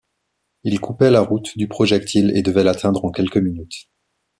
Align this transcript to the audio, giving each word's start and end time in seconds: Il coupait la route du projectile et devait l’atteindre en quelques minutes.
Il 0.63 0.79
coupait 0.79 1.11
la 1.11 1.21
route 1.21 1.55
du 1.59 1.67
projectile 1.67 2.31
et 2.35 2.41
devait 2.41 2.63
l’atteindre 2.63 3.05
en 3.05 3.11
quelques 3.11 3.37
minutes. 3.37 3.87